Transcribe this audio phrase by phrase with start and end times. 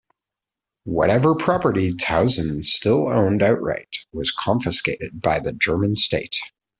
[0.85, 6.37] Whatever property Tausend still owned outright was confiscated by the German state.